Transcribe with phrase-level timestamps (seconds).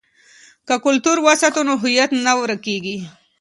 [0.67, 2.97] که کلتور وساتو نو هویت نه ورکيږي.